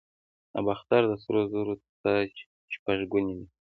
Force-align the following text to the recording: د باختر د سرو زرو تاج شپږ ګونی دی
د 0.53 0.55
باختر 0.67 1.01
د 1.07 1.13
سرو 1.23 1.41
زرو 1.51 1.73
تاج 2.03 2.31
شپږ 2.73 2.97
ګونی 3.11 3.33
دی 3.39 3.47